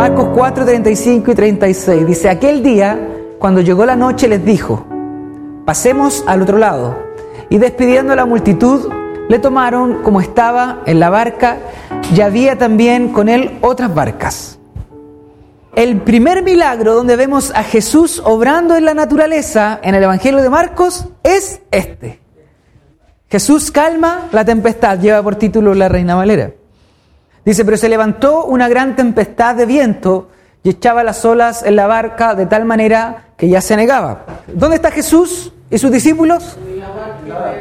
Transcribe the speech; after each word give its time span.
Marcos 0.00 0.30
4, 0.34 0.64
35 0.64 1.30
y 1.30 1.34
36. 1.34 2.06
Dice, 2.06 2.30
aquel 2.30 2.62
día, 2.62 2.98
cuando 3.38 3.60
llegó 3.60 3.84
la 3.84 3.96
noche, 3.96 4.28
les 4.28 4.42
dijo, 4.42 4.86
pasemos 5.66 6.24
al 6.26 6.40
otro 6.40 6.56
lado. 6.56 6.96
Y 7.50 7.58
despidiendo 7.58 8.14
a 8.14 8.16
la 8.16 8.24
multitud, 8.24 8.90
le 9.28 9.38
tomaron 9.38 10.02
como 10.02 10.22
estaba 10.22 10.80
en 10.86 11.00
la 11.00 11.10
barca 11.10 11.58
y 12.16 12.22
había 12.22 12.56
también 12.56 13.12
con 13.12 13.28
él 13.28 13.58
otras 13.60 13.94
barcas. 13.94 14.58
El 15.74 15.98
primer 15.98 16.42
milagro 16.42 16.94
donde 16.94 17.16
vemos 17.16 17.52
a 17.54 17.62
Jesús 17.62 18.22
obrando 18.24 18.76
en 18.76 18.86
la 18.86 18.94
naturaleza 18.94 19.80
en 19.82 19.94
el 19.94 20.02
Evangelio 20.02 20.40
de 20.40 20.48
Marcos 20.48 21.08
es 21.22 21.60
este. 21.72 22.22
Jesús 23.28 23.70
calma 23.70 24.28
la 24.32 24.46
tempestad, 24.46 24.98
lleva 24.98 25.22
por 25.22 25.36
título 25.36 25.74
la 25.74 25.90
Reina 25.90 26.14
Valera. 26.14 26.52
Dice, 27.50 27.64
pero 27.64 27.76
se 27.76 27.88
levantó 27.88 28.44
una 28.44 28.68
gran 28.68 28.94
tempestad 28.94 29.56
de 29.56 29.66
viento 29.66 30.28
y 30.62 30.70
echaba 30.70 31.02
las 31.02 31.24
olas 31.24 31.64
en 31.64 31.74
la 31.74 31.88
barca 31.88 32.36
de 32.36 32.46
tal 32.46 32.64
manera 32.64 33.24
que 33.36 33.48
ya 33.48 33.60
se 33.60 33.76
negaba. 33.76 34.24
¿Dónde 34.54 34.76
está 34.76 34.92
Jesús 34.92 35.52
y 35.68 35.76
sus 35.76 35.90
discípulos? 35.90 36.56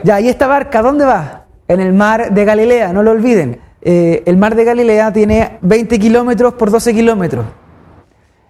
Ya, 0.04 0.20
¿y 0.22 0.30
esta 0.30 0.46
barca 0.46 0.84
dónde 0.84 1.06
va? 1.06 1.46
En 1.68 1.80
el 1.80 1.94
mar 1.94 2.32
de 2.32 2.46
Galilea, 2.46 2.94
no 2.94 3.02
lo 3.02 3.10
olviden. 3.10 3.62
Eh, 3.82 4.22
el 4.28 4.38
mar 4.38 4.54
de 4.54 4.64
Galilea 4.64 5.12
tiene 5.12 5.58
20 5.62 5.98
kilómetros 5.98 6.54
por 6.54 6.70
12 6.70 6.94
kilómetros. 6.94 7.48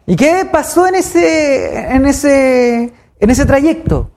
¿Y 0.07 0.17
qué 0.17 0.45
pasó 0.51 0.87
en 0.87 0.95
ese, 0.95 1.95
en 1.95 2.05
ese, 2.05 2.93
en 3.17 3.29
ese 3.29 3.45
trayecto? 3.45 4.11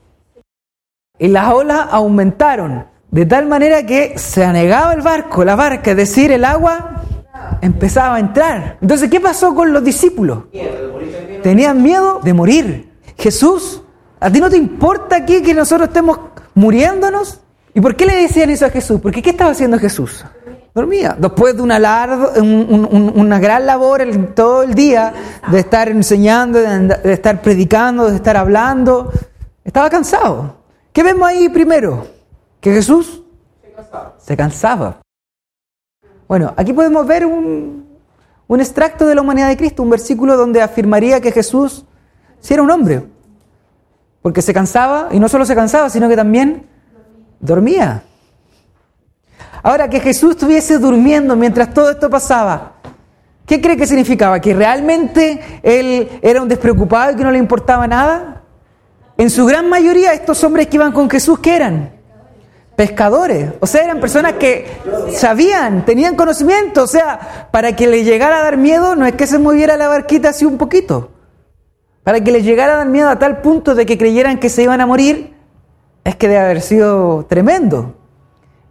Y 1.17 1.29
las 1.29 1.53
olas 1.53 1.87
aumentaron 1.89 2.85
de 3.11 3.25
tal 3.25 3.45
manera 3.45 3.85
que 3.85 4.19
se 4.19 4.43
anegaba 4.43 4.91
el 4.91 4.99
barco, 4.99 5.45
la 5.45 5.55
barca, 5.55 5.91
es 5.91 5.95
decir, 5.97 6.29
el 6.29 6.43
agua 6.43 6.92
empezaba 7.63 8.15
a 8.15 8.19
entrar. 8.19 8.77
Entonces, 8.81 9.09
¿qué 9.09 9.21
pasó 9.21 9.55
con 9.55 9.71
los 9.71 9.83
discípulos? 9.83 10.43
Tenían 11.41 11.81
miedo 11.81 12.19
de 12.21 12.33
morir. 12.33 12.91
Jesús, 13.17 13.81
¿a 14.19 14.29
ti 14.29 14.39
no 14.39 14.49
te 14.49 14.57
importa 14.57 15.15
aquí 15.15 15.41
que 15.41 15.53
nosotros 15.53 15.87
estemos 15.87 16.19
muriéndonos? 16.55 17.39
¿Y 17.73 17.79
por 17.79 17.95
qué 17.95 18.05
le 18.05 18.15
decían 18.15 18.49
eso 18.49 18.65
a 18.65 18.69
Jesús? 18.69 18.99
Porque 19.01 19.21
¿qué 19.21 19.29
estaba 19.29 19.51
haciendo 19.51 19.79
Jesús? 19.79 20.25
Dormía. 20.75 21.15
Después 21.17 21.55
de 21.55 21.61
una, 21.61 21.77
una 22.37 23.39
gran 23.39 23.65
labor 23.65 24.03
todo 24.35 24.63
el 24.63 24.73
día 24.73 25.13
de 25.49 25.59
estar 25.59 25.87
enseñando, 25.87 26.59
de, 26.59 27.13
estar 27.13 27.41
predicando, 27.41 28.09
de 28.09 28.17
estar 28.17 28.35
hablando, 28.35 29.09
estaba 29.63 29.89
cansado. 29.89 30.57
¿Qué 30.91 31.01
vemos 31.01 31.29
ahí 31.29 31.47
primero? 31.47 32.07
Que 32.59 32.73
Jesús 32.73 33.23
se 34.17 34.35
cansaba. 34.35 35.02
Bueno, 36.33 36.51
aquí 36.57 36.73
podemos 36.73 37.05
ver 37.05 37.27
un, 37.27 37.85
extracto 38.57 39.05
de 39.05 39.13
la 39.13 39.21
humanidad 39.21 39.49
de 39.49 39.55
Cristo, 39.55 39.83
un 39.83 39.91
versículo 39.91 40.35
donde 40.35 40.63
afirmaría 40.63 41.21
que 41.21 41.31
Jesús 41.31 41.85
sí 42.39 42.55
era 42.55 42.63
un 42.63 42.71
hombre, 42.71 43.05
porque 44.23 44.41
se 44.41 44.51
cansaba, 44.51 45.09
y 45.11 45.19
no 45.19 45.29
solo 45.29 45.45
se 45.45 45.53
cansaba, 45.53 45.91
sino 45.91 46.09
que 46.09 46.15
también 46.15 46.65
dormía. 47.39 48.01
Ahora, 49.61 49.87
que 49.91 49.99
Jesús 49.99 50.31
estuviese 50.31 50.79
durmiendo 50.79 51.35
mientras 51.35 51.71
todo 51.71 51.91
esto 51.91 52.09
pasaba, 52.09 52.77
¿qué 53.45 53.61
cree 53.61 53.77
que 53.77 53.85
significaba? 53.85 54.39
¿Que 54.39 54.55
realmente 54.55 55.39
él 55.61 56.19
era 56.23 56.41
un 56.41 56.47
despreocupado 56.47 57.11
y 57.11 57.15
que 57.15 57.23
no 57.23 57.29
le 57.29 57.37
importaba 57.37 57.85
nada? 57.85 58.41
En 59.19 59.29
su 59.29 59.45
gran 59.45 59.69
mayoría, 59.69 60.13
estos 60.13 60.43
hombres 60.43 60.65
que 60.65 60.77
iban 60.77 60.93
con 60.93 61.07
Jesús, 61.11 61.37
¿qué 61.37 61.57
eran? 61.57 61.91
Pescadores. 62.75 63.51
O 63.59 63.67
sea, 63.67 63.83
eran 63.83 63.99
personas 63.99 64.33
que 64.33 64.65
sabían, 65.11 65.85
tenían 65.85 66.15
conocimiento. 66.15 66.83
O 66.83 66.87
sea, 66.87 67.47
para 67.51 67.75
que 67.75 67.87
le 67.87 68.03
llegara 68.03 68.39
a 68.39 68.43
dar 68.43 68.57
miedo, 68.57 68.95
no 68.95 69.05
es 69.05 69.13
que 69.13 69.27
se 69.27 69.39
moviera 69.39 69.77
la 69.77 69.87
barquita 69.87 70.29
así 70.29 70.45
un 70.45 70.57
poquito. 70.57 71.11
Para 72.03 72.21
que 72.21 72.31
le 72.31 72.41
llegara 72.41 72.73
a 72.73 72.77
dar 72.77 72.87
miedo 72.87 73.09
a 73.09 73.19
tal 73.19 73.41
punto 73.41 73.75
de 73.75 73.85
que 73.85 73.97
creyeran 73.97 74.39
que 74.39 74.49
se 74.49 74.63
iban 74.63 74.81
a 74.81 74.85
morir, 74.85 75.35
es 76.03 76.15
que 76.15 76.27
debe 76.27 76.41
haber 76.41 76.61
sido 76.61 77.25
tremendo 77.27 77.95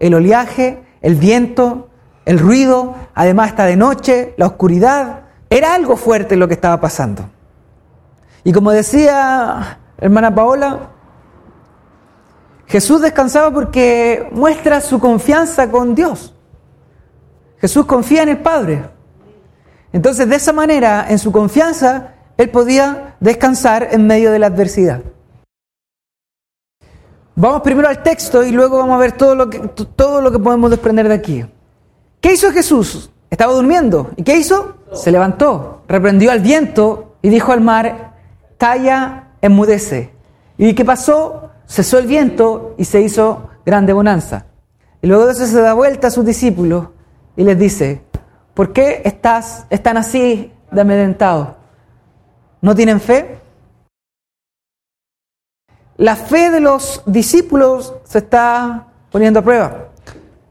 el 0.03 0.15
oleaje, 0.15 0.83
el 1.01 1.15
viento, 1.15 1.89
el 2.25 2.41
ruido, 2.41 2.97
además 3.15 3.51
está 3.51 3.67
de 3.67 3.77
noche, 3.77 4.35
la 4.37 4.49
oscuridad. 4.49 5.21
Era 5.49 5.75
algo 5.75 5.97
fuerte 5.97 6.35
lo 6.35 6.49
que 6.49 6.55
estaba 6.55 6.81
pasando. 6.81 7.31
Y 8.43 8.53
como 8.53 8.73
decía 8.73 9.79
hermana 9.99 10.35
Paola, 10.35 10.91
Jesús 12.73 13.03
descansaba 13.03 13.51
porque 13.51 14.27
muestra 14.33 14.81
su 14.81 14.99
confianza 14.99 15.71
con 15.71 15.95
Dios. 15.95 16.33
Jesús 17.61 17.85
confía 17.85 18.23
en 18.23 18.31
el 18.31 18.39
Padre. 18.39 18.83
Entonces, 19.93 20.27
de 20.27 20.37
esa 20.37 20.55
manera, 20.55 21.05
en 21.07 21.19
su 21.19 21.31
confianza, 21.31 22.15
él 22.39 22.49
podía 22.49 23.17
descansar 23.21 23.89
en 23.93 24.07
medio 24.07 24.33
de 24.33 24.39
la 24.39 24.47
adversidad. 24.47 25.03
Vamos 27.35 27.61
primero 27.61 27.89
al 27.89 28.03
texto 28.03 28.43
y 28.43 28.53
luego 28.53 28.79
vamos 28.79 28.95
a 28.95 29.01
ver 29.01 29.13
todo 29.13 29.35
lo 29.35 29.51
que, 29.51 29.59
todo 29.59 30.23
lo 30.23 30.33
que 30.33 30.39
podemos 30.39 30.71
desprender 30.71 31.09
de 31.09 31.15
aquí. 31.15 31.45
¿Qué 32.23 32.33
hizo 32.33 32.51
Jesús? 32.53 33.11
Estaba 33.29 33.53
durmiendo. 33.53 34.13
¿Y 34.17 34.23
qué 34.23 34.39
hizo? 34.39 34.77
Se 34.95 35.13
levantó, 35.13 35.83
reprendió 35.89 36.33
al 36.33 36.41
viento 36.41 37.17
y 37.21 37.29
dijo 37.29 37.53
al 37.53 37.61
mar, 37.61 38.15
calla, 38.57 39.35
enmudece. 39.43 40.15
¿Y 40.57 40.75
qué 40.75 40.87
pasó? 40.87 41.51
Cesó 41.73 41.99
el 41.99 42.07
viento 42.07 42.75
y 42.77 42.85
se 42.85 43.01
hizo 43.01 43.49
grande 43.65 43.93
bonanza. 43.93 44.45
Y 45.01 45.07
luego 45.07 45.27
de 45.27 45.33
eso 45.33 45.47
se 45.47 45.61
da 45.61 45.73
vuelta 45.73 46.09
a 46.09 46.11
sus 46.11 46.25
discípulos 46.25 46.89
y 47.37 47.45
les 47.45 47.59
dice, 47.59 48.03
¿por 48.53 48.73
qué 48.73 49.01
estás, 49.05 49.67
están 49.71 49.97
así 49.97 50.53
de 50.71 50.81
amedrentados? 50.81 51.49
¿No 52.61 52.75
tienen 52.75 53.01
fe? 53.01 53.43
la 56.03 56.17
fe 56.17 56.51
de 56.51 56.59
los 56.59 57.01
discípulos 57.07 57.95
se 58.03 58.19
está 58.19 58.89
poniendo 59.13 59.39
a 59.39 59.43
prueba. 59.45 59.89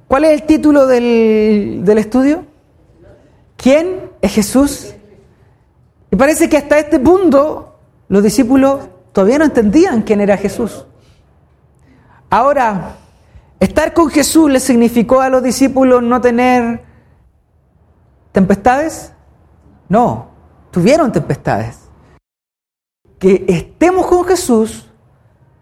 ¿Cuál 0.07 0.23
es 0.23 0.31
el 0.31 0.43
título 0.47 0.87
del, 0.87 1.83
estudio? 1.97 2.45
¿Quién 3.57 4.11
es 4.21 4.33
Jesús? 4.33 4.93
Y 6.09 6.15
parece 6.15 6.47
que 6.47 6.55
hasta 6.55 6.79
este 6.79 6.99
punto 6.99 7.75
los 8.07 8.23
discípulos 8.23 8.79
todavía 9.11 9.39
no 9.39 9.43
entendían 9.43 10.03
quién 10.03 10.21
era 10.21 10.37
Jesús. 10.37 10.85
Ahora, 12.33 12.95
estar 13.59 13.93
con 13.93 14.09
Jesús 14.09 14.49
les 14.49 14.63
significó 14.63 15.19
a 15.19 15.27
los 15.27 15.43
discípulos 15.43 16.01
no 16.01 16.21
tener 16.21 16.81
tempestades. 18.31 19.11
No, 19.89 20.29
tuvieron 20.71 21.11
tempestades. 21.11 21.89
Que 23.19 23.43
estemos 23.49 24.07
con 24.07 24.23
Jesús 24.23 24.89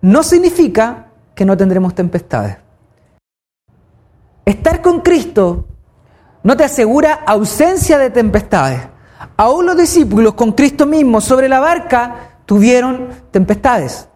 no 0.01 0.21
significa 0.21 1.07
que 1.33 1.43
no 1.43 1.57
tendremos 1.57 1.95
tempestades. 1.95 2.57
Estar 4.45 4.83
con 4.83 5.01
Cristo 5.01 5.65
no 6.43 6.55
te 6.55 6.65
asegura 6.65 7.15
ausencia 7.25 7.97
de 7.97 8.11
tempestades. 8.11 8.81
Aún 9.37 9.65
los 9.65 9.75
discípulos 9.75 10.35
con 10.35 10.51
Cristo 10.51 10.85
mismo 10.85 11.19
sobre 11.19 11.49
la 11.49 11.59
barca 11.59 12.37
tuvieron 12.45 13.09
tempestades. 13.31 14.08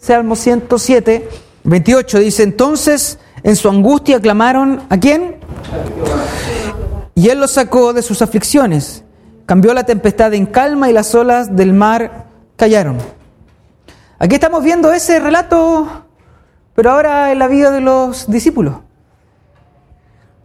Salmo 0.00 0.34
107, 0.34 1.28
28 1.64 2.18
dice, 2.20 2.42
entonces 2.42 3.18
en 3.42 3.54
su 3.54 3.68
angustia 3.68 4.18
clamaron 4.18 4.82
a 4.88 4.96
quién? 4.96 5.36
Y 7.14 7.28
él 7.28 7.38
los 7.38 7.50
sacó 7.50 7.92
de 7.92 8.00
sus 8.00 8.22
aflicciones. 8.22 9.04
Cambió 9.44 9.74
la 9.74 9.84
tempestad 9.84 10.32
en 10.32 10.46
calma 10.46 10.88
y 10.88 10.94
las 10.94 11.14
olas 11.14 11.54
del 11.54 11.74
mar 11.74 12.28
callaron. 12.56 12.96
Aquí 14.18 14.36
estamos 14.36 14.64
viendo 14.64 14.90
ese 14.90 15.20
relato, 15.20 16.06
pero 16.74 16.92
ahora 16.92 17.30
en 17.30 17.38
la 17.38 17.48
vida 17.48 17.70
de 17.70 17.82
los 17.82 18.30
discípulos. 18.30 18.76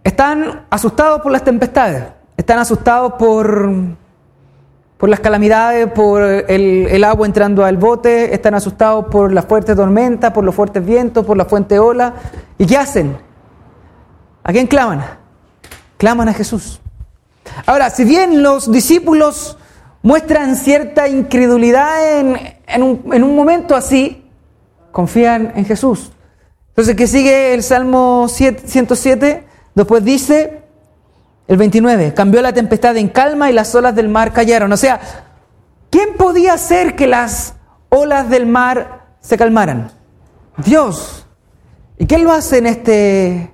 Están 0.04 0.66
asustados 0.70 1.22
por 1.22 1.32
las 1.32 1.46
tempestades, 1.46 2.04
están 2.36 2.60
asustados 2.60 3.14
por, 3.14 3.72
por 4.98 5.10
las 5.10 5.20
calamidades, 5.20 5.92
por 5.92 6.24
el, 6.24 6.88
el, 6.90 7.04
agua 7.04 7.28
entrando 7.28 7.66
al 7.66 7.78
bote, 7.78 8.34
están 8.34 8.56
asustados 8.56 9.06
por 9.06 9.34
las 9.34 9.46
fuertes 9.46 9.76
tormentas, 9.76 10.32
por 10.32 10.44
los 10.44 10.56
fuertes 10.56 10.86
vientos, 10.86 11.26
por 11.26 11.36
la 11.36 11.46
fuente 11.46 11.80
ola. 11.80 12.14
¿Y 12.58 12.66
qué 12.66 12.78
hacen? 12.78 13.18
¿A 14.44 14.52
quién 14.52 14.68
claman? 14.68 15.04
Claman 15.98 16.30
a 16.30 16.34
Jesús. 16.34 16.80
Ahora, 17.66 17.90
si 17.90 18.04
bien 18.06 18.42
los 18.42 18.72
discípulos 18.72 19.58
muestran 20.02 20.56
cierta 20.56 21.08
incredulidad 21.08 22.20
en, 22.68 22.84
un, 22.84 23.36
momento 23.36 23.76
así, 23.76 24.30
confían 24.92 25.54
en 25.56 25.66
Jesús. 25.66 26.12
Entonces, 26.70 26.96
¿qué 26.96 27.08
sigue 27.08 27.54
el 27.54 27.64
Salmo 27.64 28.28
107? 28.28 29.48
Después 29.74 30.04
dice 30.04 30.65
el 31.48 31.58
29, 31.58 32.14
cambió 32.14 32.42
la 32.42 32.54
tempestad 32.54 32.98
en 32.98 33.10
calma 33.10 33.50
y 33.50 33.54
las 33.54 33.74
olas 33.76 33.96
del 33.96 34.10
mar 34.10 34.34
callaron. 34.34 34.72
O 34.74 34.78
sea, 34.78 35.00
¿quién 35.90 36.16
podía 36.16 36.54
hacer 36.54 36.96
que 36.96 37.08
las 37.08 37.54
olas 37.90 38.30
del 38.30 38.48
mar 38.48 39.06
se 39.20 39.38
calmaran? 39.38 39.92
Dios. 40.58 41.28
¿Y 41.98 42.08
quién 42.08 42.24
lo 42.24 42.32
hace 42.32 42.58
en 42.58 42.68
este 42.68 43.52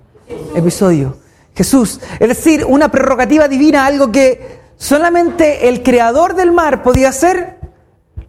episodio? 0.55 1.17
Jesús. 1.53 1.99
Es 2.19 2.27
decir, 2.29 2.65
una 2.65 2.89
prerrogativa 2.89 3.47
divina, 3.47 3.85
algo 3.85 4.11
que 4.11 4.61
solamente 4.77 5.67
el 5.67 5.83
creador 5.83 6.35
del 6.35 6.51
mar 6.51 6.83
podía 6.83 7.09
hacer, 7.09 7.59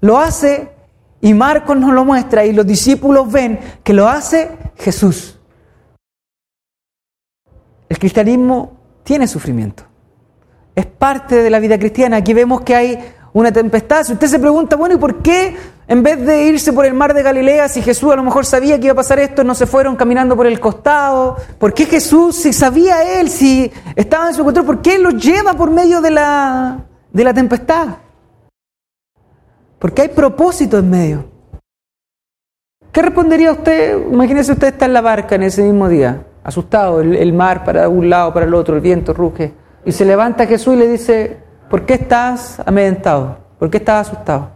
lo 0.00 0.18
hace 0.18 0.70
y 1.20 1.34
Marcos 1.34 1.76
nos 1.76 1.92
lo 1.92 2.04
muestra 2.04 2.44
y 2.44 2.52
los 2.52 2.66
discípulos 2.66 3.30
ven 3.30 3.60
que 3.84 3.92
lo 3.92 4.08
hace 4.08 4.50
Jesús. 4.76 5.38
El 7.88 7.98
cristianismo 7.98 8.81
tiene 9.02 9.26
sufrimiento. 9.26 9.84
Es 10.74 10.86
parte 10.86 11.42
de 11.42 11.50
la 11.50 11.58
vida 11.58 11.78
cristiana. 11.78 12.18
Aquí 12.18 12.32
vemos 12.32 12.62
que 12.62 12.74
hay 12.74 12.98
una 13.32 13.52
tempestad. 13.52 14.04
Si 14.04 14.12
usted 14.12 14.26
se 14.26 14.38
pregunta, 14.38 14.76
bueno, 14.76 14.94
¿y 14.94 14.98
por 14.98 15.22
qué 15.22 15.56
en 15.88 16.02
vez 16.02 16.24
de 16.24 16.44
irse 16.44 16.72
por 16.72 16.86
el 16.86 16.94
mar 16.94 17.12
de 17.12 17.22
Galilea, 17.22 17.68
si 17.68 17.82
Jesús 17.82 18.12
a 18.12 18.16
lo 18.16 18.22
mejor 18.22 18.46
sabía 18.46 18.78
que 18.78 18.86
iba 18.86 18.92
a 18.92 18.96
pasar 18.96 19.18
esto, 19.18 19.44
no 19.44 19.54
se 19.54 19.66
fueron 19.66 19.96
caminando 19.96 20.36
por 20.36 20.46
el 20.46 20.60
costado? 20.60 21.36
¿Por 21.58 21.74
qué 21.74 21.86
Jesús, 21.86 22.36
si 22.36 22.52
sabía 22.52 23.20
él, 23.20 23.28
si 23.28 23.70
estaba 23.96 24.28
en 24.28 24.34
su 24.34 24.44
control, 24.44 24.66
por 24.66 24.82
qué 24.82 24.98
los 24.98 25.22
lleva 25.22 25.54
por 25.54 25.70
medio 25.70 26.00
de 26.00 26.10
la, 26.10 26.78
de 27.12 27.24
la 27.24 27.34
tempestad? 27.34 27.88
Porque 29.78 30.02
hay 30.02 30.08
propósito 30.08 30.78
en 30.78 30.90
medio. 30.90 31.24
¿Qué 32.92 33.02
respondería 33.02 33.52
usted? 33.52 33.98
Imagínese 34.10 34.52
usted 34.52 34.68
está 34.68 34.84
en 34.84 34.92
la 34.92 35.00
barca 35.00 35.34
en 35.34 35.42
ese 35.42 35.62
mismo 35.62 35.88
día 35.88 36.26
asustado, 36.44 37.00
el, 37.00 37.32
mar 37.32 37.64
para 37.64 37.88
un 37.88 38.10
lado, 38.10 38.32
para 38.32 38.46
el 38.46 38.54
otro, 38.54 38.74
el 38.74 38.80
viento 38.80 39.12
ruge. 39.12 39.52
Y 39.84 39.92
se 39.92 40.04
levanta 40.04 40.46
Jesús 40.46 40.74
y 40.74 40.78
le 40.78 40.88
dice, 40.88 41.38
¿por 41.70 41.86
qué 41.86 41.94
estás 41.94 42.60
amedrentado? 42.64 43.38
¿Por 43.58 43.70
qué 43.70 43.78
estás 43.78 44.08
asustado? 44.08 44.50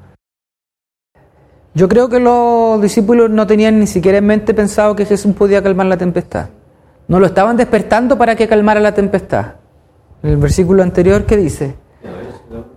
Yo 1.74 1.88
creo 1.88 2.08
que 2.08 2.20
los 2.20 2.80
discípulos 2.80 3.28
no 3.30 3.46
tenían 3.46 3.78
ni 3.78 3.86
siquiera 3.86 4.18
en 4.18 4.26
mente 4.26 4.54
pensado 4.54 4.96
que 4.96 5.04
Jesús 5.04 5.34
podía 5.34 5.62
calmar 5.62 5.86
la 5.86 5.96
tempestad. 5.96 6.46
No 7.08 7.20
lo 7.20 7.26
estaban 7.26 7.56
despertando 7.56 8.16
para 8.16 8.34
que 8.34 8.48
calmara 8.48 8.80
la 8.80 8.94
tempestad. 8.94 9.54
En 10.22 10.30
el 10.30 10.36
versículo 10.38 10.82
anterior, 10.82 11.24
¿qué 11.24 11.36
dice? 11.36 11.74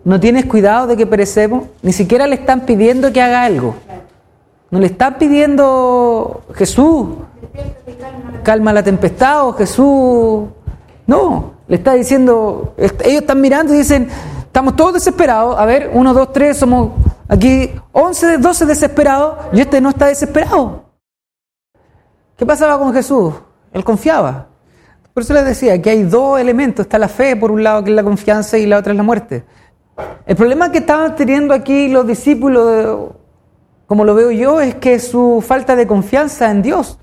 No 0.03 0.19
tienes 0.19 0.45
cuidado 0.45 0.87
de 0.87 0.97
que 0.97 1.07
perecemos. 1.07 1.65
Ni 1.81 1.93
siquiera 1.93 2.27
le 2.27 2.35
están 2.35 2.65
pidiendo 2.65 3.11
que 3.13 3.21
haga 3.21 3.43
algo. 3.43 3.75
No 4.71 4.79
le 4.79 4.87
están 4.87 5.17
pidiendo, 5.17 6.43
Jesús, 6.53 7.07
calma 8.43 8.71
la 8.71 8.83
tempestad 8.83 9.47
o 9.47 9.53
Jesús. 9.53 10.47
No, 11.07 11.53
le 11.67 11.75
está 11.75 11.93
diciendo, 11.93 12.75
ellos 12.77 13.21
están 13.21 13.41
mirando 13.41 13.73
y 13.73 13.77
dicen, 13.77 14.07
estamos 14.45 14.75
todos 14.75 14.93
desesperados. 14.93 15.57
A 15.57 15.65
ver, 15.65 15.89
uno, 15.93 16.13
dos, 16.13 16.31
tres, 16.31 16.57
somos 16.57 16.91
aquí 17.27 17.71
11, 17.91 18.37
12 18.37 18.65
desesperados 18.65 19.37
y 19.53 19.61
este 19.61 19.81
no 19.81 19.89
está 19.89 20.07
desesperado. 20.07 20.83
¿Qué 22.37 22.45
pasaba 22.45 22.77
con 22.77 22.93
Jesús? 22.93 23.33
Él 23.73 23.83
confiaba. 23.83 24.47
Por 25.13 25.23
eso 25.23 25.33
les 25.33 25.45
decía 25.45 25.81
que 25.81 25.89
hay 25.89 26.03
dos 26.03 26.39
elementos. 26.39 26.85
Está 26.85 26.97
la 26.97 27.09
fe, 27.09 27.35
por 27.35 27.51
un 27.51 27.63
lado, 27.63 27.83
que 27.83 27.89
es 27.89 27.95
la 27.95 28.03
confianza, 28.03 28.57
y 28.57 28.65
la 28.65 28.77
otra 28.77 28.93
es 28.93 28.97
la 28.97 29.03
muerte. 29.03 29.43
El 30.25 30.35
problema 30.35 30.71
que 30.71 30.77
estaban 30.77 31.15
teniendo 31.15 31.53
aquí 31.53 31.89
los 31.89 32.07
discípulos, 32.07 33.11
como 33.89 34.05
lo 34.05 34.13
veo 34.13 34.29
yo, 34.29 34.61
es 34.61 34.75
que 34.75 34.99
su 34.99 35.43
falta 35.45 35.75
de 35.75 35.87
confianza 35.87 36.51
en 36.51 36.61
Dios. 36.61 36.99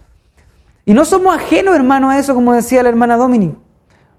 Y 0.85 0.94
no 0.94 1.05
somos 1.05 1.35
ajenos, 1.35 1.75
hermano, 1.75 2.11
a 2.11 2.19
eso, 2.21 2.33
como 2.33 2.55
decía 2.55 2.81
la 2.85 2.88
hermana 2.88 3.17
Dominic. 3.17 3.56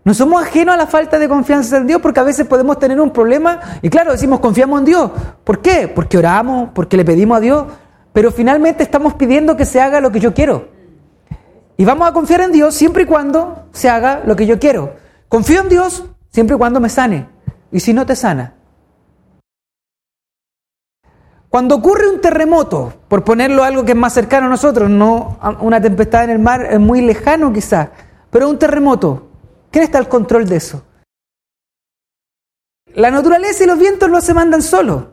No 0.03 0.13
somos 0.13 0.43
ajenos 0.43 0.75
a 0.75 0.77
la 0.77 0.85
falta 0.85 1.17
de 1.17 1.29
confianza 1.29 1.77
en 1.77 1.87
Dios 1.87 2.01
porque 2.01 2.19
a 2.19 2.23
veces 2.23 2.45
podemos 2.45 2.77
tener 2.77 2.99
un 2.99 3.11
problema 3.11 3.61
y 3.81 3.89
claro, 3.89 4.11
decimos 4.11 4.41
confiamos 4.41 4.79
en 4.79 4.85
Dios. 4.85 5.11
¿Por 5.45 5.61
qué? 5.61 5.87
Porque 5.87 6.17
oramos, 6.17 6.71
porque 6.73 6.97
le 6.97 7.05
pedimos 7.05 7.37
a 7.37 7.39
Dios, 7.39 7.67
pero 8.11 8.33
finalmente 8.33 8.83
estamos 8.83 9.13
pidiendo 9.13 9.55
que 9.55 9.63
se 9.63 9.79
haga 9.79 10.01
lo 10.01 10.11
que 10.11 10.19
yo 10.19 10.33
quiero. 10.33 10.67
Y 11.77 11.85
vamos 11.85 12.05
a 12.05 12.11
confiar 12.11 12.41
en 12.41 12.51
Dios 12.51 12.75
siempre 12.75 13.03
y 13.03 13.05
cuando 13.05 13.69
se 13.71 13.87
haga 13.87 14.23
lo 14.25 14.35
que 14.35 14.45
yo 14.45 14.59
quiero. 14.59 14.93
Confío 15.29 15.61
en 15.61 15.69
Dios 15.69 16.03
siempre 16.31 16.57
y 16.57 16.59
cuando 16.59 16.81
me 16.81 16.89
sane. 16.89 17.29
Y 17.71 17.79
si 17.79 17.93
no 17.93 18.05
te 18.05 18.17
sana, 18.17 18.55
cuando 21.57 21.73
ocurre 21.73 22.07
un 22.07 22.21
terremoto, 22.21 22.93
por 23.07 23.23
ponerlo 23.23 23.63
algo 23.63 23.83
que 23.83 23.93
es 23.93 23.97
más 23.97 24.13
cercano 24.13 24.45
a 24.45 24.49
nosotros, 24.49 24.91
no 24.91 25.39
una 25.59 25.81
tempestad 25.81 26.25
en 26.25 26.29
el 26.29 26.37
mar 26.37 26.67
es 26.69 26.79
muy 26.79 27.01
lejano 27.01 27.51
quizás, 27.51 27.89
pero 28.29 28.47
un 28.47 28.59
terremoto, 28.59 29.27
¿quién 29.71 29.83
está 29.83 29.97
al 29.97 30.07
control 30.07 30.47
de 30.47 30.57
eso? 30.57 30.83
La 32.93 33.09
naturaleza 33.09 33.63
y 33.63 33.65
los 33.65 33.79
vientos 33.79 34.07
no 34.07 34.21
se 34.21 34.35
mandan 34.35 34.61
solos. 34.61 35.05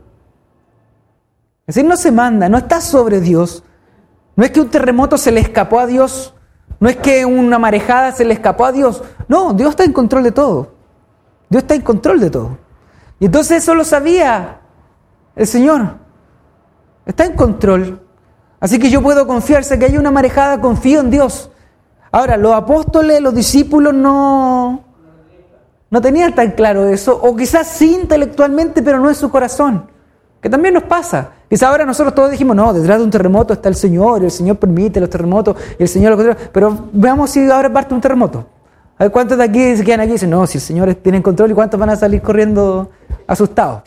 Es 1.67 1.77
decir, 1.77 1.89
no 1.89 1.97
se 1.97 2.13
manda, 2.13 2.47
no 2.51 2.59
está 2.59 2.83
sobre 2.83 3.23
Dios. 3.23 3.65
No 4.37 4.45
es 4.45 4.51
que 4.51 4.61
un 4.61 4.69
terremoto 4.69 5.17
se 5.17 5.33
le 5.33 5.41
escapó 5.41 5.81
a 5.81 5.87
Dios, 5.87 6.35
no 6.79 6.91
es 6.91 6.97
que 6.97 7.25
una 7.25 7.59
marejada 7.59 8.13
se 8.13 8.27
le 8.27 8.35
escapó 8.35 8.67
a 8.67 8.73
Dios. 8.73 9.03
No, 9.29 9.55
Dios 9.55 9.71
está 9.71 9.85
en 9.85 9.95
control 9.95 10.23
de 10.23 10.33
todo. 10.33 10.75
Dios 11.49 11.63
está 11.63 11.75
en 11.75 11.81
control 11.81 12.21
de 12.21 12.29
todo. 12.29 12.59
Y 13.19 13.25
entonces 13.25 13.63
eso 13.63 13.75
lo 13.75 13.85
sabía 13.85 14.61
el 15.37 15.47
Señor. 15.47 16.04
Está 17.07 17.25
en 17.25 17.35
control. 17.35 18.01
Así 18.61 18.79
que 18.79 18.89
yo 18.89 19.03
puedo 19.03 19.27
confiarse 19.27 19.79
que 19.79 19.85
hay 19.85 19.99
una 19.99 20.11
marejada, 20.11 20.61
confío 20.61 21.01
en 21.01 21.11
Dios. 21.11 21.51
Ahora, 22.11 22.37
los 22.37 22.55
apóstoles, 22.55 23.21
los 23.21 23.35
discípulos 23.35 23.93
no, 23.93 24.85
no 25.91 26.01
tenían 26.01 26.35
tan 26.35 26.53
claro 26.53 26.89
eso, 26.89 27.19
o 27.21 27.37
quizás 27.37 27.67
sí 27.67 27.95
intelectualmente, 27.95 28.83
pero 28.83 29.01
no 29.01 29.09
en 29.09 29.15
su 29.17 29.31
corazón, 29.31 29.91
que 30.41 30.49
también 30.49 30.75
nos 30.75 30.85
pasa. 30.85 31.31
Quizás 31.51 31.69
ahora 31.69 31.85
nosotros 31.85 32.15
todos 32.15 32.31
dijimos, 32.31 32.57
no, 32.57 32.73
detrás 32.73 32.99
de 32.99 33.05
un 33.05 33.11
terremoto 33.11 33.53
está 33.53 33.69
el 33.69 33.75
Señor, 33.75 34.23
y 34.23 34.27
el 34.27 34.31
Señor 34.31 34.57
permite 34.57 35.01
los 35.01 35.11
terremotos, 35.11 35.57
y 35.79 35.83
el 35.83 35.89
Señor 35.89 36.17
los 36.17 36.37
pero 36.53 36.89
veamos 36.93 37.31
si 37.31 37.51
ahora 37.51 37.71
parte 37.73 37.93
un 37.95 38.01
terremoto. 38.01 38.47
A 38.97 39.05
ver 39.05 39.13
cuántos 39.13 39.37
de 39.37 39.45
aquí 39.45 39.77
se 39.77 39.85
quedan 39.85 40.01
aquí 40.01 40.11
y 40.11 40.13
dicen, 40.13 40.31
no, 40.31 40.47
si 40.47 40.59
el 40.59 40.63
Señor 40.63 40.95
tiene 40.95 41.21
control, 41.21 41.51
y 41.51 41.55
cuántos 41.55 41.79
van 41.79 41.91
a 41.91 41.97
salir 41.97 42.23
corriendo 42.23 42.91
asustados 43.27 43.83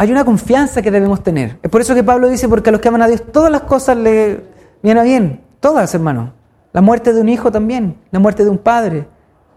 hay 0.00 0.10
una 0.10 0.24
confianza 0.24 0.80
que 0.80 0.90
debemos 0.90 1.22
tener. 1.22 1.58
Es 1.62 1.70
por 1.70 1.82
eso 1.82 1.94
que 1.94 2.02
Pablo 2.02 2.30
dice, 2.30 2.48
porque 2.48 2.70
a 2.70 2.72
los 2.72 2.80
que 2.80 2.88
aman 2.88 3.02
a 3.02 3.06
Dios 3.06 3.22
todas 3.30 3.52
las 3.52 3.64
cosas 3.64 3.98
le 3.98 4.42
vienen 4.82 5.04
bien, 5.04 5.40
todas, 5.60 5.94
hermano. 5.94 6.32
La 6.72 6.80
muerte 6.80 7.12
de 7.12 7.20
un 7.20 7.28
hijo 7.28 7.52
también, 7.52 7.98
la 8.10 8.18
muerte 8.18 8.42
de 8.42 8.48
un 8.48 8.56
padre, 8.56 9.06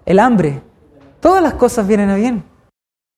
el 0.05 0.19
hambre, 0.19 0.61
todas 1.21 1.41
las 1.41 1.53
cosas 1.53 1.87
vienen 1.87 2.09
a 2.09 2.15
bien. 2.15 2.43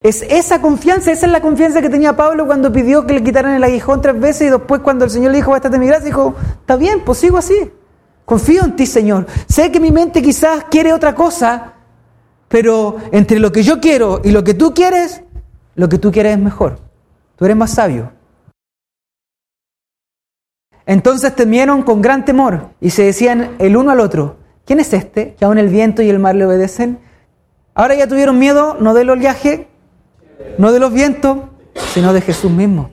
Es 0.03 0.21
esa 0.21 0.61
confianza, 0.61 1.11
esa 1.11 1.25
es 1.25 1.31
la 1.31 1.41
confianza 1.41 1.81
que 1.81 1.89
tenía 1.89 2.15
Pablo 2.15 2.45
cuando 2.45 2.71
pidió 2.71 3.07
que 3.07 3.15
le 3.15 3.23
quitaran 3.23 3.55
el 3.55 3.63
aguijón 3.63 4.01
tres 4.01 4.19
veces 4.19 4.49
y 4.49 4.51
después 4.51 4.81
cuando 4.81 5.05
el 5.05 5.09
Señor 5.09 5.31
le 5.31 5.37
dijo, 5.37 5.49
bástate 5.49 5.79
mi 5.79 5.87
gracia, 5.87 6.05
dijo, 6.05 6.35
está 6.59 6.75
bien, 6.75 7.01
pues 7.03 7.17
sigo 7.17 7.39
así. 7.39 7.71
Confío 8.23 8.63
en 8.65 8.75
ti, 8.75 8.85
Señor. 8.85 9.25
Sé 9.47 9.71
que 9.71 9.79
mi 9.79 9.89
mente 9.89 10.21
quizás 10.21 10.65
quiere 10.65 10.93
otra 10.93 11.15
cosa, 11.15 11.73
pero 12.49 12.97
entre 13.11 13.39
lo 13.39 13.51
que 13.51 13.63
yo 13.63 13.81
quiero 13.81 14.21
y 14.23 14.29
lo 14.29 14.43
que 14.43 14.53
tú 14.53 14.75
quieres, 14.75 15.23
lo 15.73 15.89
que 15.89 15.97
tú 15.97 16.11
quieres 16.11 16.33
es 16.33 16.39
mejor. 16.39 16.84
Tú 17.35 17.45
eres 17.45 17.57
más 17.57 17.71
sabio. 17.71 18.11
Entonces 20.85 21.35
temieron 21.35 21.81
con 21.81 22.01
gran 22.01 22.25
temor 22.25 22.69
y 22.79 22.91
se 22.91 23.03
decían 23.03 23.55
el 23.59 23.75
uno 23.75 23.91
al 23.91 23.99
otro, 23.99 24.37
¿quién 24.65 24.79
es 24.79 24.93
este 24.93 25.33
que 25.33 25.45
aún 25.45 25.57
el 25.57 25.69
viento 25.69 26.01
y 26.01 26.09
el 26.09 26.19
mar 26.19 26.35
le 26.35 26.45
obedecen? 26.45 26.99
Ahora 27.73 27.95
ya 27.95 28.07
tuvieron 28.07 28.37
miedo 28.37 28.77
no 28.79 28.93
del 28.93 29.09
oleaje, 29.09 29.67
no 30.57 30.71
de 30.71 30.79
los 30.79 30.93
vientos, 30.93 31.39
sino 31.93 32.13
de 32.13 32.21
Jesús 32.21 32.51
mismo. 32.51 32.91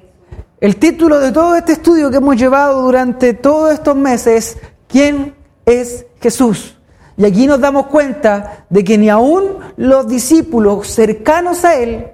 El 0.60 0.76
título 0.76 1.20
de 1.20 1.32
todo 1.32 1.54
este 1.56 1.72
estudio 1.72 2.10
que 2.10 2.16
hemos 2.16 2.36
llevado 2.36 2.82
durante 2.82 3.34
todos 3.34 3.72
estos 3.72 3.96
meses 3.96 4.56
es 4.56 4.58
¿Quién 4.88 5.34
es 5.66 6.06
Jesús? 6.20 6.76
Y 7.16 7.24
aquí 7.24 7.46
nos 7.46 7.60
damos 7.60 7.86
cuenta 7.86 8.64
de 8.70 8.84
que 8.84 8.96
ni 8.96 9.08
aún 9.08 9.58
los 9.76 10.08
discípulos 10.08 10.86
cercanos 10.88 11.64
a 11.64 11.76
Él 11.76 12.12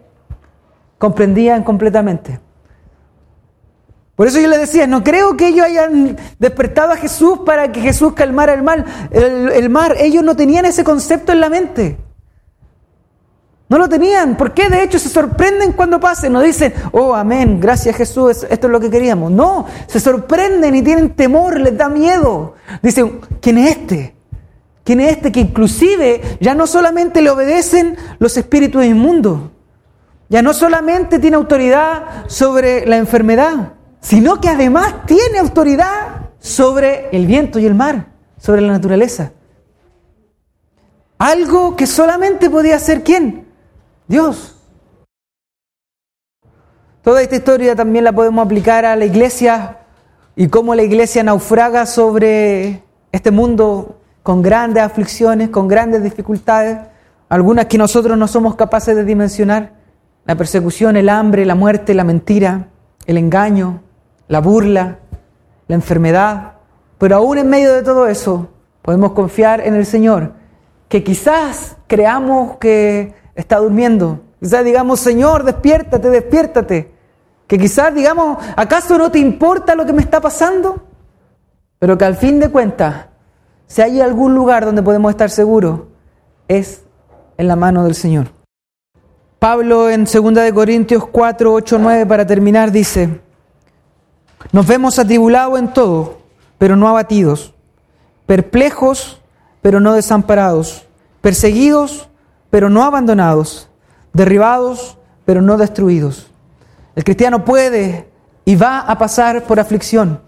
comprendían 0.99 1.63
completamente. 1.63 2.41
Por 4.19 4.27
eso 4.27 4.41
yo 4.41 4.49
le 4.49 4.59
decía, 4.59 4.89
no 4.89 5.05
creo 5.05 5.37
que 5.37 5.47
ellos 5.47 5.65
hayan 5.65 6.17
despertado 6.41 6.91
a 6.91 6.97
Jesús 6.97 7.39
para 7.47 7.71
que 7.71 7.81
Jesús 7.81 8.15
calmara 8.15 8.53
el 8.53 8.65
mal, 8.65 8.85
el, 9.13 9.71
mar. 9.71 9.95
Ellos 9.97 10.25
no 10.25 10.35
tenían 10.35 10.65
ese 10.65 10.83
concepto 10.83 11.31
en 11.31 11.41
la 11.41 11.49
mente. 11.49 11.99
No 13.69 13.79
lo 13.79 13.89
tenían. 13.89 14.37
¿Por 14.37 14.55
qué? 14.55 14.69
De 14.69 14.83
hecho, 14.83 14.99
se 14.99 15.09
sorprenden 15.09 15.71
cuando 15.71 16.01
pasen. 16.01 16.33
No 16.33 16.41
dicen, 16.41 16.75
oh, 16.91 17.15
amén, 17.15 17.61
gracias 17.61 17.95
Jesús, 17.95 18.45
esto 18.51 18.67
es 18.67 18.73
lo 18.73 18.81
que 18.81 18.91
queríamos. 18.91 19.31
No, 19.31 19.67
se 19.87 20.01
sorprenden 20.01 20.75
y 20.75 20.83
tienen 20.83 21.11
temor, 21.11 21.61
les 21.61 21.79
da 21.79 21.89
miedo. 21.89 22.55
Dicen, 22.83 23.21
¿quién 23.41 23.59
es 23.59 23.71
este? 23.71 24.17
¿Quién 24.83 24.99
es 24.99 25.13
este 25.13 25.31
que 25.31 25.39
inclusive 25.39 26.39
ya 26.41 26.57
no 26.57 26.67
solamente 26.67 27.23
le 27.23 27.31
obedecen 27.31 27.97
los 28.19 28.37
espíritus 28.37 28.85
inmundos? 28.85 29.43
Ya 30.29 30.43
no 30.43 30.53
solamente 30.53 31.19
tiene 31.19 31.37
autoridad 31.37 32.27
sobre 32.27 32.87
la 32.87 32.97
enfermedad, 32.97 33.73
sino 34.01 34.41
que 34.41 34.49
además 34.49 35.07
tiene 35.07 35.39
autoridad 35.39 36.31
sobre 36.39 37.09
el 37.13 37.27
viento 37.27 37.59
y 37.59 37.67
el 37.67 37.75
mar, 37.75 38.09
sobre 38.39 38.61
la 38.61 38.73
naturaleza. 38.73 39.33
Algo 41.19 41.77
que 41.77 41.87
solamente 41.87 42.49
podía 42.49 42.77
hacer 42.77 43.03
quién? 43.03 43.49
Dios. 44.07 44.55
Toda 47.03 47.23
esta 47.23 47.37
historia 47.37 47.75
también 47.75 48.05
la 48.05 48.13
podemos 48.13 48.45
aplicar 48.45 48.85
a 48.85 48.95
la 48.95 49.05
iglesia 49.05 49.79
y 50.37 50.49
cómo 50.49 50.75
la 50.75 50.83
iglesia 50.83 51.23
naufraga 51.23 51.87
sobre 51.87 52.85
este 53.11 53.31
mundo 53.31 53.99
con 54.23 54.43
grandes 54.43 54.83
aflicciones, 54.83 55.49
con 55.49 55.69
grandes 55.69 56.03
dificultades. 56.03 56.79
algunas 57.31 57.67
que 57.67 57.79
nosotros 57.79 58.17
no 58.17 58.29
somos 58.29 58.57
capaces 58.57 58.95
de 58.95 59.05
dimensionar, 59.05 59.78
la 60.29 60.37
persecución, 60.37 60.99
el 60.99 61.09
hambre, 61.09 61.47
la 61.47 61.55
muerte, 61.55 61.95
la 61.95 62.05
mentira, 62.05 62.69
el 63.07 63.17
engaño, 63.17 63.81
la 64.29 64.43
burla, 64.43 64.99
la 65.69 65.75
enfermedad, 65.75 66.53
pero 66.99 67.17
aún 67.17 67.39
en 67.39 67.49
medio 67.49 67.73
de 67.73 67.83
todo 67.83 68.07
eso 68.07 68.51
podemos 68.83 69.13
confiar 69.13 69.63
en 69.63 69.75
el 69.75 69.87
Señor, 69.87 70.35
que 70.91 71.03
quizás 71.03 71.79
creamos 71.87 72.59
que 72.59 73.15
está 73.37 73.57
durmiendo, 73.57 74.21
quizás 74.39 74.67
digamos, 74.67 75.01
Señor, 75.01 75.45
despiértate, 75.45 76.11
despiértate, 76.11 76.93
que 77.47 77.59
quizás 77.59 77.95
digamos, 77.95 78.37
¿acaso 78.55 78.99
no 78.99 79.11
te 79.11 79.21
importa 79.21 79.75
lo 79.75 79.87
que 79.87 79.95
me 79.95 80.03
está 80.03 80.21
pasando? 80.21 80.85
Pero 81.79 81.97
que 81.97 82.05
al 82.05 82.17
fin 82.17 82.39
de 82.39 82.51
cuentas, 82.51 83.07
si 83.67 83.81
hay 83.81 84.03
algún 84.03 84.35
lugar 84.35 84.67
donde 84.67 84.83
podemos 84.83 85.11
estar 85.11 85.31
seguros, 85.31 85.85
es 86.49 86.83
en 87.39 87.49
la 87.49 87.57
mano 87.57 87.85
del 87.85 87.95
Señor. 87.95 88.38
Pablo 89.39 89.89
en 89.89 90.05
2 90.05 90.35
de 90.35 90.53
Corintios 90.53 91.07
4, 91.07 91.53
8, 91.53 91.79
9 91.79 92.07
para 92.07 92.27
terminar 92.27 92.73
dice, 92.73 93.21
nos 94.51 94.67
vemos 94.67 94.99
atribulados 94.99 95.61
en 95.61 95.73
todo, 95.73 96.19
pero 96.59 96.75
no 96.75 96.89
abatidos, 96.89 97.55
perplejos, 98.27 99.23
pero 99.63 99.79
no 99.79 99.93
desamparados, 99.93 100.87
perseguidos, 101.21 102.09
pero 102.51 102.69
no 102.69 102.83
abandonados, 102.83 103.69
derribados, 104.13 104.99
pero 105.25 105.41
no 105.41 105.57
destruidos. 105.57 106.27
El 106.97 107.05
cristiano 107.05 107.45
puede 107.45 108.09
y 108.45 108.57
va 108.57 108.81
a 108.81 108.99
pasar 108.99 109.45
por 109.45 109.61
aflicción, 109.61 110.21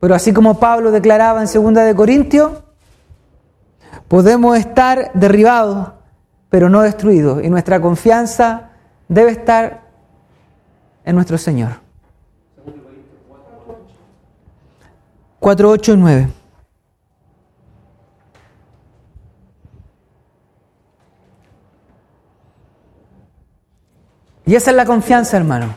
pero 0.00 0.14
así 0.14 0.34
como 0.34 0.60
Pablo 0.60 0.90
declaraba 0.90 1.42
en 1.42 1.46
2 1.50 1.74
de 1.74 1.94
Corintios, 1.94 2.52
podemos 4.06 4.58
estar 4.58 5.12
derribados, 5.14 5.97
pero 6.50 6.68
no 6.68 6.82
destruidos, 6.82 7.42
y 7.44 7.50
nuestra 7.50 7.80
confianza 7.80 8.70
debe 9.08 9.32
estar 9.32 9.82
en 11.04 11.14
nuestro 11.14 11.38
Señor. 11.38 11.72
4, 15.40 15.70
8 15.70 15.92
y 15.92 15.96
9. 15.96 16.28
Y 24.46 24.54
esa 24.54 24.70
es 24.70 24.76
la 24.76 24.86
confianza, 24.86 25.36
hermano. 25.36 25.74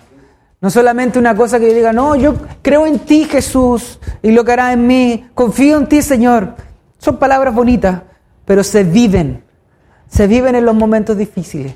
No 0.61 0.69
solamente 0.69 1.19
una 1.19 1.35
cosa 1.35 1.59
que 1.59 1.67
yo 1.67 1.73
diga, 1.73 1.91
no, 1.91 2.15
yo 2.15 2.35
creo 2.61 2.87
en 2.87 2.99
ti, 2.99 3.25
Jesús, 3.25 3.99
y 4.21 4.31
lo 4.31 4.45
que 4.45 4.53
hará 4.53 4.71
en 4.71 4.87
mí. 4.87 5.29
Confío 5.33 5.77
en 5.77 5.87
ti, 5.87 6.01
Señor. 6.01 6.55
Son 6.97 7.17
palabras 7.17 7.53
bonitas, 7.53 8.01
pero 8.45 8.63
se 8.63 8.83
viven. 8.83 9.43
Se 10.11 10.27
viven 10.27 10.55
en 10.55 10.65
los 10.65 10.75
momentos 10.75 11.17
difíciles. 11.17 11.73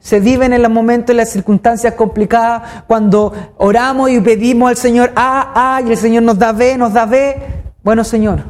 Se 0.00 0.20
viven 0.20 0.52
en 0.52 0.62
los 0.62 0.70
momentos, 0.70 1.10
en 1.10 1.16
las 1.16 1.30
circunstancias 1.30 1.94
complicadas, 1.94 2.84
cuando 2.86 3.32
oramos 3.56 4.10
y 4.10 4.20
pedimos 4.20 4.68
al 4.68 4.76
Señor 4.76 5.12
A, 5.16 5.76
A, 5.76 5.80
y 5.80 5.90
el 5.90 5.96
Señor 5.96 6.24
nos 6.24 6.38
da 6.38 6.52
B, 6.52 6.76
nos 6.76 6.92
da 6.92 7.06
B. 7.06 7.36
Bueno, 7.82 8.04
Señor, 8.04 8.42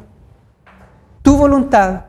tu 1.23 1.37
voluntad 1.37 2.07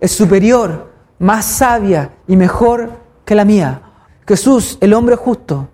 es 0.00 0.12
superior, 0.12 0.90
más 1.18 1.44
sabia 1.44 2.12
y 2.26 2.36
mejor 2.36 2.92
que 3.26 3.34
la 3.34 3.44
mía. 3.44 3.82
Jesús, 4.26 4.78
el 4.80 4.94
hombre 4.94 5.16
justo, 5.16 5.68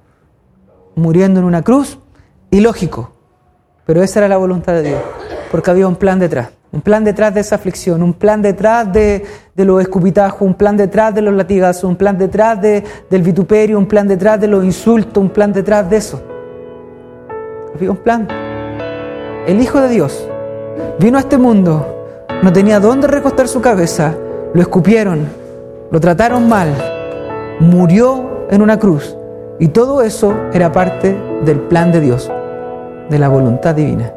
muriendo 0.97 1.39
en 1.39 1.47
una 1.47 1.63
cruz, 1.63 1.99
ilógico, 2.51 3.13
pero 3.87 4.03
esa 4.03 4.19
era 4.19 4.29
la 4.29 4.39
voluntad 4.39 4.73
de 4.73 4.83
Dios, 4.83 5.03
porque 5.53 5.71
había 5.71 5.87
un 5.87 5.95
plan 5.95 6.19
detrás, 6.19 6.51
un 6.73 6.81
plan 6.81 7.03
detrás 7.03 7.35
de 7.35 7.41
esa 7.41 7.57
aflicción, 7.57 8.03
un 8.03 8.13
plan 8.13 8.41
detrás 8.43 8.93
de, 8.93 9.25
los 9.57 9.81
escupitajos, 9.83 10.43
un 10.43 10.55
plan 10.55 10.77
detrás 10.77 11.15
de 11.15 11.21
los 11.21 11.35
latigazos, 11.35 11.85
un 11.85 11.97
plan 11.97 12.17
detrás 12.17 12.61
de, 12.61 12.85
del 13.11 13.23
vituperio, 13.23 13.77
un 13.77 13.87
plan 13.87 14.07
detrás 14.07 14.41
de 14.41 14.47
los 14.47 14.65
insultos, 14.65 15.23
un 15.23 15.31
plan 15.31 15.53
detrás 15.53 15.91
de 15.91 15.97
eso. 15.97 16.23
Había 17.75 17.91
un 17.91 17.97
plan. 17.99 18.29
El 19.47 19.61
Hijo 19.61 19.81
de 19.81 19.89
Dios 19.89 20.27
vino 20.99 21.19
a 21.19 21.21
este 21.21 21.37
mundo, 21.37 22.27
no 22.43 22.53
tenía 22.53 22.79
dónde 22.79 23.07
recostar 23.09 23.49
su 23.49 23.61
cabeza, 23.61 24.15
lo 24.55 24.63
escupieron, 24.63 25.27
lo 25.91 26.01
trataron 26.01 26.49
mal, 26.49 26.69
murió 27.59 28.47
en 28.51 28.63
una 28.63 28.79
cruz. 28.79 29.17
Y 29.59 29.69
todo 29.69 30.03
eso 30.03 30.35
era 30.55 30.73
parte 30.73 31.19
del 31.45 31.59
plan 31.59 31.93
de 31.93 32.01
Dios, 32.01 32.31
de 33.11 33.19
la 33.19 33.29
voluntad 33.29 33.75
divina. 33.75 34.11